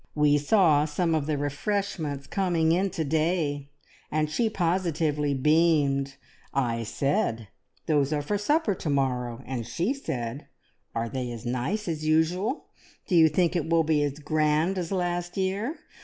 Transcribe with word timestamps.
We 0.15 0.39
saw 0.39 0.85
some 0.85 1.13
of 1.13 1.27
the 1.27 1.37
refreshments 1.37 2.25
coming 2.25 2.71
in 2.71 2.89
to 2.89 3.03
day, 3.03 3.69
and 4.09 4.31
she 4.31 4.49
positively 4.49 5.35
beamed! 5.35 6.15
I 6.55 6.81
said, 6.81 7.49
`Those 7.87 8.11
are 8.11 8.23
for 8.23 8.39
supper 8.39 8.73
to 8.73 8.89
morrow!' 8.89 9.43
and 9.45 9.63
she 9.67 9.93
said, 9.93 10.47
`Are 10.95 11.13
they 11.13 11.29
as 11.31 11.45
nice 11.45 11.87
as 11.87 12.03
usual? 12.03 12.65
Do 13.05 13.15
you 13.15 13.29
think 13.29 13.55
it 13.55 13.69
will 13.69 13.83
be 13.83 14.01
as 14.01 14.17
grand 14.17 14.79
as 14.79 14.91
last 14.91 15.37
year? 15.37 15.77